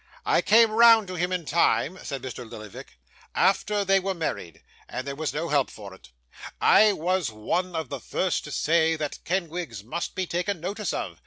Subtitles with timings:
[0.25, 2.43] 'I came round to him in time,' said Mr.
[2.49, 2.97] Lillyvick.
[3.35, 6.09] 'After they were married, and there was no help for it,
[6.59, 11.19] I was one of the first to say that Kenwigs must be taken notice of.